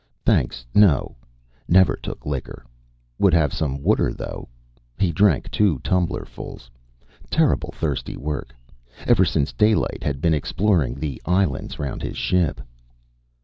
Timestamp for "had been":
10.01-10.33